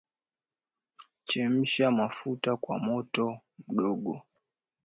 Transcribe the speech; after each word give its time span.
chemsha 1.29 1.85
mafuta 1.99 2.51
kw 2.63 2.69
moto 2.87 3.25
mdogo 3.69 4.13